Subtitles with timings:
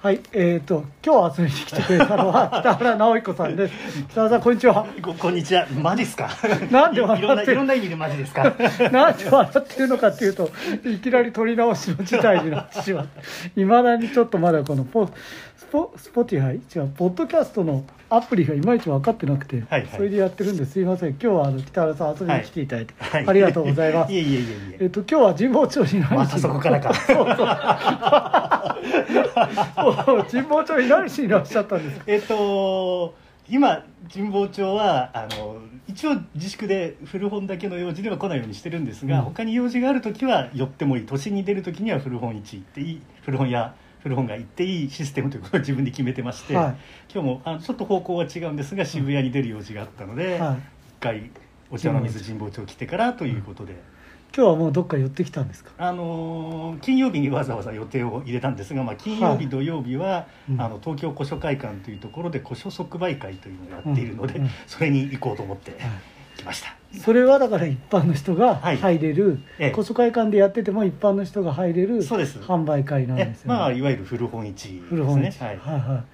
[0.00, 3.74] はい、えっ、と今日集めに来てくれたのは 北原直彦さんです。
[4.10, 4.86] 北原さんこんにちは。
[5.02, 5.66] ここんにちは。
[5.82, 6.30] マジっすか？
[6.70, 8.44] なんで笑っていろんないろんな意味でマジですか？
[8.90, 10.50] なんで笑ってるのかっていうと
[10.86, 13.60] いきなり取り直しの事態になってしまって。
[13.60, 15.10] いまだにちょっとまだこのポ
[15.58, 16.54] スポスポティハイ？
[16.54, 19.88] 違うポッドキャストのアプリがいまいち分かってなくて、はいはい。
[19.88, 20.80] それでやってるんです。
[20.80, 21.08] いません。
[21.10, 23.26] 今日はあの北原さん遊びに来ていただいて、はい。
[23.26, 24.12] ありがとうございます。
[24.12, 24.42] いえいえいえい
[24.74, 24.86] ええ。
[24.86, 26.12] っと今日は神保町に何し。
[26.12, 26.94] にまたそこからか。
[27.04, 27.26] そう
[30.30, 31.98] 神保町に何しにいらっしゃったんです。
[31.98, 32.04] か。
[32.06, 33.14] えっと
[33.50, 35.56] 今神保町はあの
[35.88, 39.24] 一応自粛で古本だけの用事では来ないようにしてるんですが、うん。
[39.24, 41.04] 他に用事がある時は寄ってもいい。
[41.04, 46.76] 都心に出る時には古本市行っていい古本屋古本が行っていいシステムということを自分で決めてまして、はい。
[47.12, 50.56] 今日もあのちょっと方向は違うんですが渋谷に出る用事があったので、はい。
[50.56, 50.62] 一
[51.00, 51.30] 回
[51.70, 53.76] お茶の水神保町来てからということで。
[54.36, 55.72] 今日はもうどっか寄ってきたんですか？
[55.78, 60.60] あのー金曜日にわざわざ予定を入れたんですが、まあ、金曜日、はい土曜日は、うん。
[60.60, 65.72] あの東京古書会館というところで古書即売会というのをやっているので、うんうんそれに行こうと思って。
[65.72, 65.76] 来
[66.48, 66.74] ました。
[67.04, 73.58] それはだから一般の人がはい入れる、ええ古書会館でやってても一般の人が入れるそうです販売会なんでえすよ、ね。
[73.58, 75.46] まあいわゆる古本市です古本市、ね。
[75.46, 75.56] はい。
[75.58, 76.04] はいはい。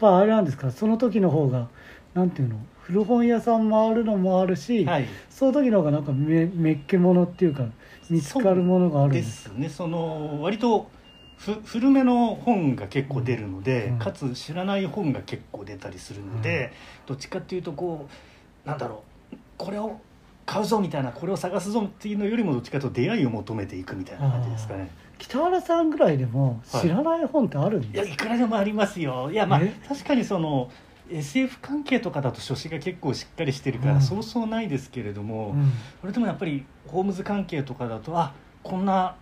[0.00, 0.70] まああれなんですか？
[0.70, 1.68] その時の方が
[2.14, 5.06] なんていうの、古本屋さん回るのもあるし、はい。
[5.28, 7.66] その時の方がなんかめめっけものっていうか
[8.08, 9.44] 見つかるものがあるんでです。
[9.44, 9.68] すね。
[9.68, 10.88] その割と
[11.36, 16.72] ふ古めの本が結構出るので、うんかつ知らない本が結構出たりするので、
[17.06, 18.06] どっちかっていうとこ
[18.64, 19.09] うなんだろう
[19.60, 19.98] これを
[20.46, 24.90] 買うぞみたいなこれを探すぞっていうのよりもどっちかというと出会いを求めていくみたいな感じですかね。
[25.18, 28.24] 北原さんぐらいでもはい知らない本ってあるんいやですか？
[28.24, 29.30] いくらでもありますよ。
[29.30, 29.72] いやまあえ？
[29.86, 30.70] 確かにその
[31.10, 39.14] SF 関係とかだと書誌が結構しっかりしてるから、うんそうそうないですけれども、うんこれでもやっぱりホームズ関係とかだとあこんな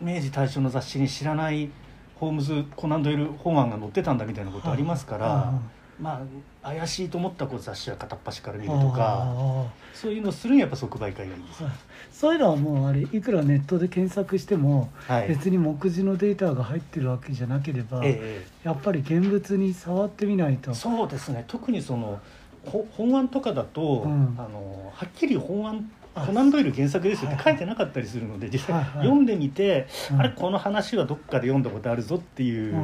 [0.00, 1.70] 明治大正の雑誌に知らない
[2.16, 5.52] ホームズコナン・ドイル本案が載ってたんだみたいなことありますから、
[6.00, 6.22] ま
[6.62, 11.64] あ怪しいと思ったこう雑誌は片っ端から見るとかあそういうのをするにはやっぱ即売会がいいですー。
[11.64, 11.74] はい。
[12.12, 20.70] そういうのはもうあれいくらネットで検索しても、はい、別に目次のデータが入ってるわけじゃなければ、えやっぱり現物に触ってみないと。
[20.70, 21.44] えそうですね。
[21.48, 22.20] 特にその
[22.64, 24.36] ほ本案とかだと、うん。
[24.38, 30.20] あのはっきり本案あコナン・ドイル原作ですよって書いてなかったりするので実際読んでみて、うん。
[30.20, 32.74] あれこの話はどっかで読んだことあるぞっていう、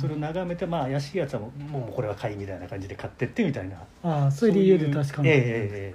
[0.00, 3.76] それを眺めてまあ怪しいやつはもうもうこれは買いみたいな感じで買ってってみたいな。
[4.02, 5.94] ああそれで家で確かめてええええ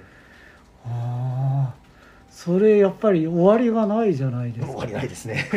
[0.86, 1.84] ああ
[2.30, 4.72] それやっぱり終わりがないじゃないですか。
[4.72, 5.48] え終わりないですね。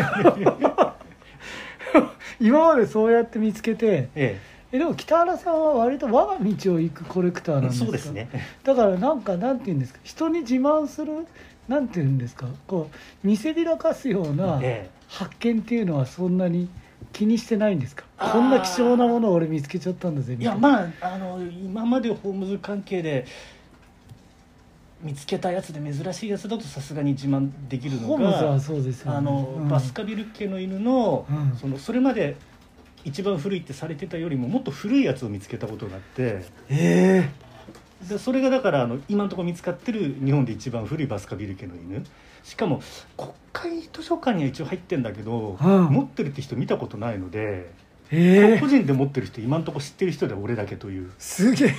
[2.39, 7.85] 今までそうやって見つけて ええでも北原さんは割と我が道を行くコレクターなんえですか？
[7.85, 8.29] そうですね。
[8.63, 9.99] だからなんかなんて言うんですか？
[10.03, 11.25] 人に自慢する
[11.67, 12.47] なんて言うんですか？
[12.67, 16.67] こう見せびらかすようなえ発見っていうのはそんなに
[17.13, 18.03] 気にしてないんですか？
[18.17, 18.31] あー。
[18.33, 23.25] こんな貴重なものを俺見つけちゃったんだぜえいやまああの今までホームズ関係で
[25.01, 29.17] 見つけたやつで珍しいやつだとさすがに自慢できるのホームズはがそうですよね。
[29.17, 29.69] あの、うん。
[29.69, 31.55] バスカビル家の犬の,、うん。
[31.55, 32.35] そのそれまで
[33.07, 37.29] 一番古いってされてたよりももっと古いやつを見つけたことがあってえ。
[38.07, 42.03] でそれがだからあの今のところ見つかってる日本で一番古いバスカビル家の犬。
[42.43, 42.81] しかも
[43.15, 45.85] 国会図書館には一応入ってんだけど、うん。
[45.85, 47.71] 持ってるって人見たことないので、
[48.11, 48.59] ええ。
[48.59, 51.11] 個人で持ってる人今のところ知ってる人で俺だけという。
[51.17, 51.73] すげえ。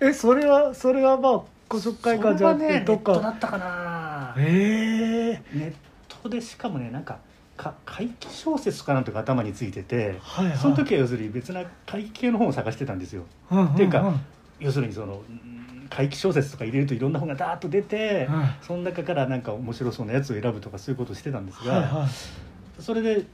[0.00, 3.14] えそれはそれはまあ古書会館じゃなくてそれはねネッどっか。
[3.14, 4.34] トだったかな。
[4.38, 5.42] ええ。
[5.52, 5.74] ネッ
[6.22, 7.18] トでしかもねなんか
[7.58, 10.56] か怪奇小説かなんとか頭についててはいはい。
[10.56, 13.24] その時は要するに別な怪奇系の本を探してたんですよ。
[13.50, 13.72] うんうんうん。
[13.74, 14.14] っていうか
[14.60, 22.82] 要するにそのうん怪奇小説とか入れるといろんな本がダーッと出て、うんその中からなんか面白そうなやつを選ぶとかそういうことをしてたんですが、はいはい。
[22.82, 23.26] それで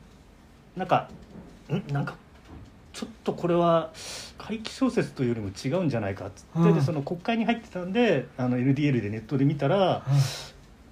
[0.76, 1.10] なんか
[1.68, 1.92] ん？
[1.92, 2.14] なんか
[2.92, 3.90] ちょっとこれは
[4.38, 6.74] 怪奇小説というよりも違うんじゃないかっつって、うん。
[6.74, 10.10] でその国会に入ってたんであの LDL でネットで見たらう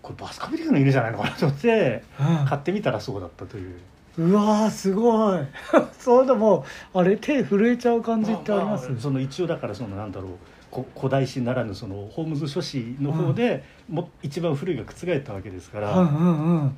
[0.03, 2.47] これバスカビリカの犬じゃないのかなと思ってん。
[2.47, 3.75] 買ってみたらそうだったという。
[4.19, 5.39] うわーすごい。
[5.99, 10.31] そうでもあれ手震えちゃう感じってあります、あその一応だからそのなんだろう
[10.71, 16.77] こ古代史ならぬそのホームズ書士の方で、も一番古いが覆ったわけですから、うんうんうん。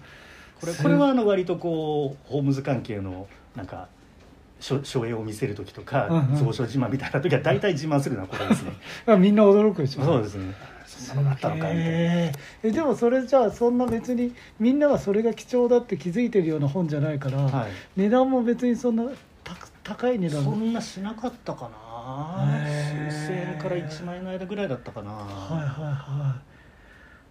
[0.61, 3.27] これこれはあの割とこうホームズ関係の
[3.57, 3.89] なんか
[4.61, 6.47] 書書影を見せる時とか、うんうん。
[6.47, 8.73] 自慢みたいな時は大体自慢するのはこれですね。
[9.07, 10.55] あみんな驚くでしょそうですね
[11.01, 12.33] そんなのがあったのかみたい
[12.63, 12.71] な。
[12.73, 17.71] でもそれじゃあそんな別にみんながそれが貴重だって気づいてるような本じゃないから、はい。
[17.97, 19.05] 値段も別にそんな
[19.43, 20.45] た高い値段。
[20.45, 21.85] そんなしなかったかな。
[23.11, 26.37] 数千円から1万円の間ぐらいだったかな、はいはいは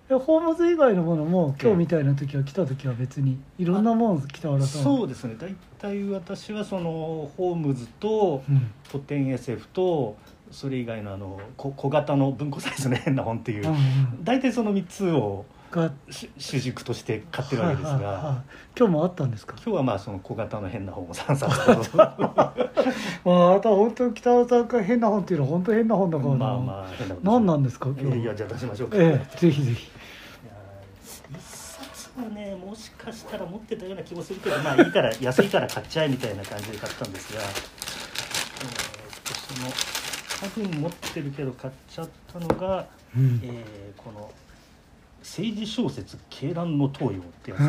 [0.10, 0.14] い。
[0.14, 5.36] えホームズ以外のものも今日みたいな時は来た時は別にいろんなもの北原さんそうですね。
[5.40, 8.72] 大体私はそのホームズとうん。
[8.90, 10.16] 古典 SF と
[10.54, 14.24] それ以外のあの小小型の文庫サイズの変な本っていう、うんうん。
[14.24, 18.44] 大体その3つをが主主軸として買ってるわけですが、
[18.78, 19.56] 今日もあったんですか？
[19.58, 21.90] 今日はまあその小型の変な本を3冊ほど。
[23.54, 26.38] また本当北原さんが変な本っていうのは本当変な本だからな。
[26.38, 27.90] まあまあ変な本何なんですか？
[28.00, 29.90] 今日いやじゃあ出しましょうか、ええぜひぜひ。
[32.36, 37.48] ねもしかしたら持ってたような気もするけどまあいいから安いから買っちゃえみたいな感じで買ったんですが、えー、
[39.56, 39.70] その
[40.44, 43.40] 多分持ってるけど買っちゃったのが、うん。
[43.44, 44.30] えーこの
[45.22, 47.66] 政治小説「鶏卵の東洋」ってやつで、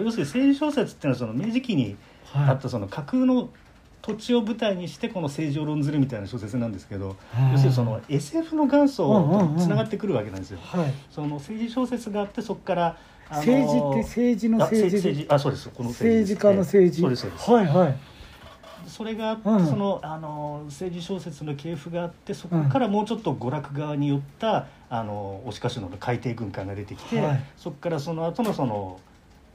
[0.00, 0.04] うん。
[0.06, 1.96] 要するに政治小説っていうのはその明治期に
[2.34, 3.48] あはったその架空の
[4.02, 7.52] 土地を舞台にしてこの政治を論ずるみたいな小説なんですけど、い。
[7.52, 9.06] 要するにその SF の元祖
[9.56, 10.58] とつながってくるわけなんですよ。
[10.62, 10.92] はい。
[11.12, 12.96] その政治小説があってそこから、
[13.28, 15.68] あの政治って政治の政治あそうです。
[15.68, 17.02] この政治家の政治。
[17.02, 17.96] そうですそうです、はいはい
[18.88, 19.66] それがあって、うん。
[19.66, 27.44] そのあの政治小説の系譜があってそこからもうちょっと娯楽側によったあの押しかしの海底軍艦が出てきて、はい。
[27.56, 29.00] そこからその後のその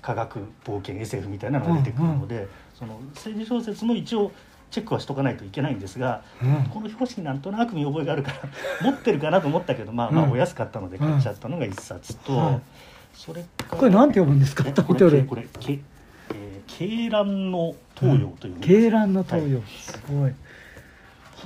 [0.02, 4.32] 科学冒険 SF みたいなのが出てくるので、その政治小説も一応
[4.72, 6.64] チェックはしとかないといけないんですが、うん。
[6.70, 8.38] この表紙になんとなく見覚えがあるから
[8.82, 10.32] 持ってるかなと思ったけどまあまあうん。
[10.32, 12.62] お安かったので買っちゃったのが一冊と、はい。
[13.14, 14.64] それこれなんて読むんですか？
[14.68, 15.24] えタイトル。
[15.26, 15.46] これ
[16.80, 19.68] 鶏卵の東洋という、鶏卵の東洋、はい。
[19.78, 20.34] すごい。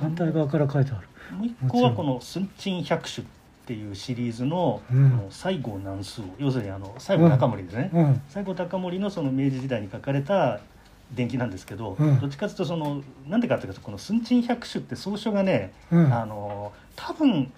[0.00, 1.08] 反対側から書いてある。
[1.36, 3.28] もう一個はこの「寸珍百種」っ
[3.66, 5.06] ていうシリーズの「うん。
[5.06, 8.20] あの西郷南宋」要するにあの西郷隆盛ですね、うん。
[8.28, 10.60] 西郷隆盛のその明治時代に書かれた
[11.12, 12.20] 伝記なんですけど、うん。
[12.20, 16.12] どっちかというとそのなんでかっていうとこの「寸珍百種」って草書がね、うん。
[16.12, 17.50] あの多分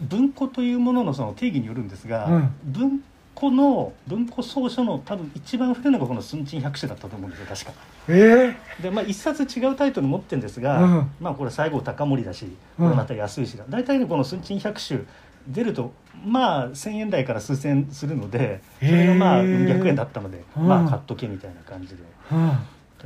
[0.00, 2.54] 文庫というもののその定義によるんですが、うん。
[2.64, 3.02] 文
[3.34, 7.72] 庫の文庫草書の多分一番古いのがこの「寸珍百種」だったと思うんですよ確か。
[8.08, 11.10] えでまあ一冊違うタイトル持ってるんですが、うん。
[11.20, 12.46] まあこれ西郷隆盛だし
[12.78, 12.86] うん。
[12.86, 15.00] これまた安いしだ、大体ねこの「寸珍百種」
[15.48, 15.92] 出ると
[16.24, 20.68] まあ1,000円台から数千円するのでそれがまあへー200円だったので、うん。
[20.68, 22.02] まあ買っとけみたいな感じで。
[22.30, 22.48] うん。
[22.48, 22.54] で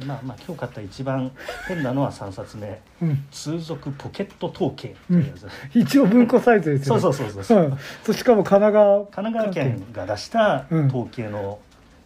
[0.04, 1.30] まあまあ今日買った一番
[1.68, 2.80] 変なのは3冊目。
[3.00, 7.68] うん「通俗ポケット統計」というやつ、一応文庫サイズですよねそうそうそうそう、う。
[7.68, 7.78] ん。
[8.04, 10.86] そうしかも神奈川神奈川県が出したうん。
[10.88, 11.58] 統計の、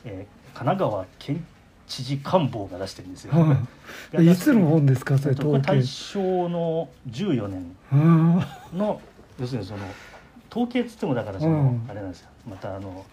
[0.04, 1.44] えー神奈川県
[1.86, 3.32] 知事官房が出してるんですよ、
[4.14, 4.28] うん。
[4.28, 5.66] いつの本ですかそれ統計。
[5.66, 8.42] 大正の14年うん。
[8.74, 9.00] の
[9.40, 9.80] 要するにその
[10.50, 11.86] 統計っつってもだからその、うん。
[11.88, 12.28] あれなんですよ。
[12.48, 13.04] またあの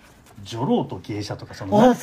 [0.44, 1.96] 女郎と芸者とかその何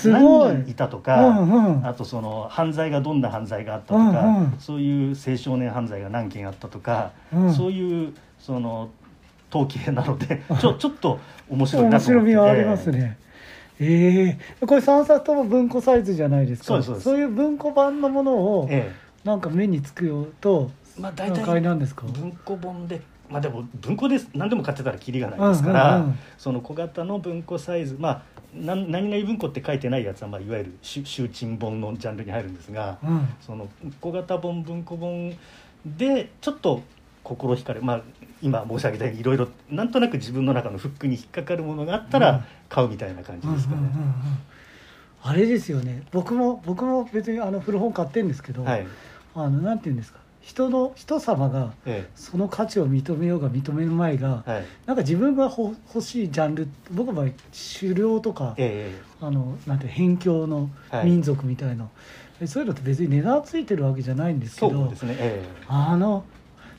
[0.65, 1.87] 人いたとうか、んうん。
[1.87, 4.55] あとその犯罪がどんな犯罪があったとか、うんうん。
[4.59, 7.55] そういう青少年犯罪が何件あったとか、うん。
[7.55, 8.91] そういうその
[9.51, 12.07] 統計なので ちょちょっと面白いな面と思ってて。
[12.07, 13.19] 白みはありますね。
[13.81, 16.83] ええこれ3冊とも文庫サイズじゃないですか。
[16.83, 18.93] そうそういう文庫版のものをえ
[19.25, 22.05] なんか目につくようとえまあ大体なんですか？
[22.07, 26.19] 文庫本でまあでも文庫です何でも買ってたらキリがないですから、うんうんうん。
[26.39, 28.23] その小型の文庫サイズまあ
[28.55, 33.29] なん何々文庫って書いてないやつは、まあ、いわゆる集集珍本のジャンルに入るんですが、うん。
[33.41, 33.69] その
[34.01, 35.35] 小型本文庫本
[35.85, 36.83] でちょっと
[37.23, 38.03] 心惹かれまあ
[38.43, 42.23] 今申し上げたようにいろいろなんとなく自分の中のフックに引っかかるものがあったうん。
[42.23, 43.81] ら買うみたいな感じですかね。
[43.81, 44.15] うんうんうんうん。
[45.27, 46.03] あれですよね。
[46.13, 48.87] 僕も僕も別にあの古本買ってるんですけど、はい、
[49.35, 54.65] あのなんていうんですか人の人様がえその価値を認めようが認める前が、えはい。
[54.85, 57.31] なんか自分がほ欲しいジャンル僕の場合
[57.81, 61.07] 狩猟とか、えあのなんて辺境のはい。
[61.07, 61.89] 民族みたいな、
[62.41, 65.45] えそういうのって別に値段ついてるわけじゃないんですけどそうですね、え。
[65.67, 66.25] あの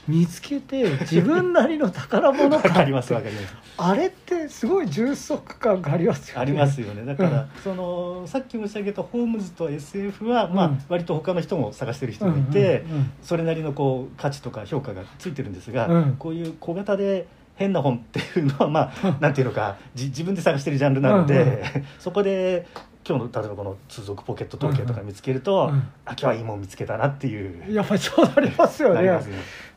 [0.07, 2.85] 見つけて自分なりの宝物感。
[2.85, 3.55] りますわかります。
[3.77, 6.41] あれってすごい充足感がありますよね。
[6.41, 7.03] ありますよね。
[7.05, 7.47] だから、うん。
[7.63, 10.79] そのさっき申し上げたホームズと SF は、まあうん。
[10.87, 13.11] 割と他の人も探してる人がいて、うんうんうん。
[13.21, 16.15] それなりのこう価値とか評価がついてるんですが、うん。
[16.17, 21.61] こういう小型で変な本っていうのはまあ なんていうのかじ自分で探してるジャンルなので、うんうん。
[21.99, 22.67] そこで
[23.07, 27.73] 今日の例えばこの通俗ポケット統計とか見つけると、うんうんあ今日はいいもん見つけたなっていう。
[27.73, 29.01] やっぱりそうなりますよね。
[29.03, 29.09] ね。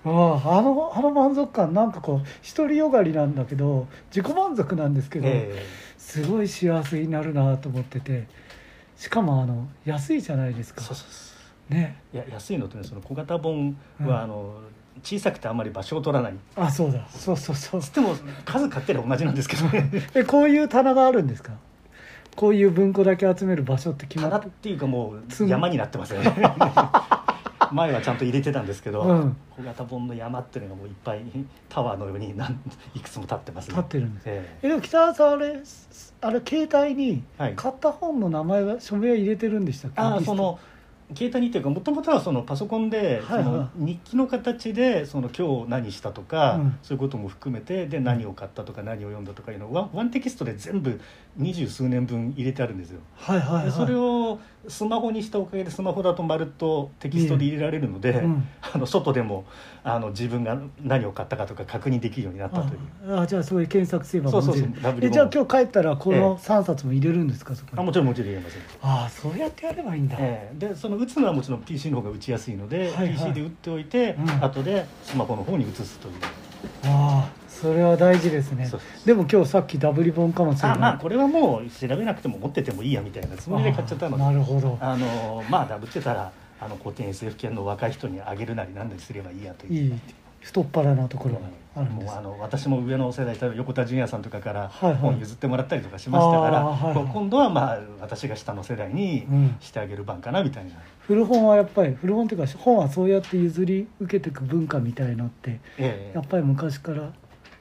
[0.05, 5.65] あのあの満足感なんかこう独りよがりなんだけど自己満足なんですけど、え
[5.99, 8.27] すごい幸せになるなと思ってて
[8.97, 10.81] しかもあの安いじゃないですか。
[10.83, 11.35] えそうそうそ
[11.71, 11.75] う。
[11.75, 11.99] ね。
[12.15, 14.17] いや安いのとねその小型本は、うん。
[14.21, 14.55] あの
[15.03, 16.35] 小さくてあんまり場所を取らない。
[16.57, 17.07] あそうだ。
[17.11, 17.81] そうそうそう。
[17.83, 19.91] つっても数買ってりゃ同じなんですけどね。
[20.15, 21.53] えこういう棚があるんですか？
[22.39, 26.33] こういう文庫だけ集める場所って決ま棚っっていうかもう山になってますよね。
[27.73, 29.37] 前はちゃんと入れてたんですけど、うん。
[29.57, 31.23] 小型本の山っていうのがもういっぱい
[31.69, 32.61] タワーのようになん
[32.95, 33.75] いくつも立ってますね。
[33.77, 34.25] 立ってるんです。
[34.29, 34.69] ええ。
[34.69, 35.61] でも北原さんあれ
[36.21, 37.55] あれ携帯にはい。
[37.57, 40.01] 買った本の名前は署名は入れてるんでしたっけ？
[40.01, 40.61] あその
[41.15, 46.79] 携帯にっていうかもともとはそのパソコンでその日記の形でその今日何したとか、うん。
[46.83, 51.01] そういうことも含めてで何を買ったとか何を読んだとかいうのをワンテキストで全部
[51.37, 53.01] 二十数年分入れてあるんですよ。
[53.17, 53.65] はいはいはい。
[53.67, 58.47] でそれをスマホにしたおかげでスマホだとまるっとテキストで入れられるので、うん。
[58.61, 59.45] あの外でも
[59.85, 63.17] あの自分が何を買ったかとか確認できるようになったという。
[63.17, 66.21] ああじゃあそういう検索すればそうそうそうじゃあ今日帰ったらこええ。
[66.21, 67.81] の3冊も入れるんですかそこに？
[67.81, 68.59] あもちろんもちろん入れます。
[68.83, 70.59] ああそうやってやればいいんだ、ええ。
[70.59, 73.09] でその打つのはもちろん PC の方が打ちやすいので、はいはい。
[73.11, 74.45] PC で打っておいて、うん。
[74.45, 76.15] 後でスマホの方に移すという。
[76.85, 78.71] ああそれは大事ですね。
[79.05, 80.77] でも今日さっきダブリ本かもしれない。
[80.79, 84.23] あまあこれはもう調べなくても持っててもいいやみたいなつもりで買っちゃったので。
[84.23, 84.79] なるほど。
[84.81, 89.73] あのまあダブってたらあの古典 SF 系の若い人にあげるなりなんなりすればいいやという。
[89.73, 90.01] いい
[90.41, 91.41] 太っ腹なところが
[91.77, 92.07] あるんです。
[92.07, 97.13] もうあの私も上の世代例えば横田純也さんとかから本譲ってもらったりとかしましたから、はいはい。
[97.13, 99.57] 今度はまあ私が下の世代にうん。
[99.61, 106.17] してあげる番かなみたいな、古本はやっぱり古本っていうか本はそうやって譲り受けていく文化みたいのってええ。
[106.17, 107.13] やっぱり昔から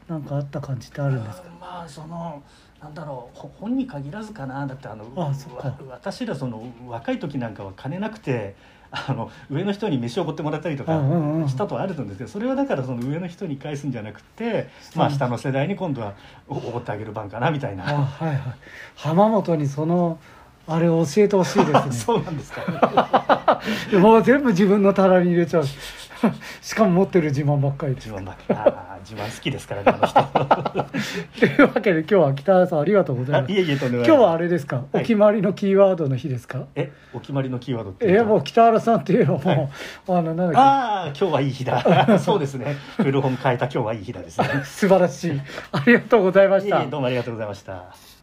[0.07, 1.49] なんかあった感じってあるんですか？
[1.59, 2.41] まあその
[2.81, 4.65] なんだろうほ本に限らずかな。
[4.67, 5.05] だってあの
[5.89, 8.55] 私らその若い時なんかは金なくて
[8.91, 10.93] あの上の人に飯をおごってもらったりとか
[11.47, 16.13] したとはあるんですけどそれはだからその上の人に返すんじゃなくて、下のまあ、下の世代に今度は
[16.47, 17.83] おおごってあげる番かなみたいあな。
[17.83, 18.41] はいはい。
[18.95, 20.19] 浜本にその
[20.67, 21.91] あれを教えてほしいですね。
[21.91, 23.61] そうなんですか。
[23.99, 25.65] もう全部自分の棚に入れちゃう。
[26.61, 30.23] しかも持ってる自慢ばっかり自慢ばっかあー自慢好きですからねあの人。
[31.39, 33.51] というわけで今日は北原さんありがとうございます。
[33.51, 34.07] あいえいえとんでもない。
[34.09, 34.85] 今日はあれですか、はい。
[34.95, 36.65] お決まりのキーワードの日ですか？
[36.75, 39.71] えお決まりのキーワードってえもう北原さんっていうのはも
[40.07, 40.19] う、はい。
[40.19, 42.19] あのなんだっああ今日はいい日だ。
[42.19, 42.75] そうですね。
[42.97, 44.47] 古本変えた今日はいい日だですね。
[44.51, 45.41] け素晴らしい。
[45.71, 46.77] ありがとうございました。
[46.77, 48.16] いえいえどうもありがとうございました